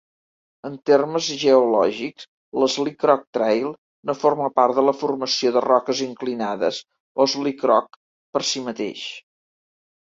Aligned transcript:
En 0.67 0.77
termes 0.89 1.27
geològics, 1.41 2.25
l'Slickrock 2.63 3.27
Trail 3.39 3.69
no 4.11 4.17
forma 4.23 4.49
part 4.57 4.79
de 4.81 4.87
la 4.89 4.97
formació 5.03 5.53
de 5.59 5.65
roques 5.69 6.03
inclinades, 6.09 6.83
o 7.27 7.31
"slickrock", 7.37 8.03
per 8.39 8.47
si 8.55 8.69
mateix. 8.71 9.09